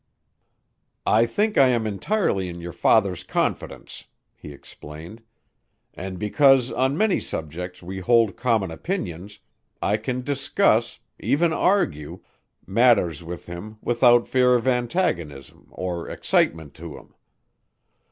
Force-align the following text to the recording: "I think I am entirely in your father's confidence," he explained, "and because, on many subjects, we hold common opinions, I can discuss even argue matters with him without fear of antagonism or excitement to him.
"I 1.05 1.27
think 1.27 1.59
I 1.59 1.67
am 1.67 1.85
entirely 1.85 2.49
in 2.49 2.59
your 2.59 2.73
father's 2.73 3.23
confidence," 3.23 4.05
he 4.35 4.51
explained, 4.51 5.21
"and 5.93 6.17
because, 6.17 6.71
on 6.71 6.97
many 6.97 7.19
subjects, 7.19 7.83
we 7.83 7.99
hold 7.99 8.35
common 8.35 8.71
opinions, 8.71 9.37
I 9.79 9.97
can 9.97 10.23
discuss 10.23 11.01
even 11.19 11.53
argue 11.53 12.23
matters 12.65 13.23
with 13.23 13.45
him 13.45 13.77
without 13.79 14.27
fear 14.27 14.55
of 14.55 14.67
antagonism 14.67 15.67
or 15.69 16.09
excitement 16.09 16.73
to 16.81 16.97
him. 16.97 17.13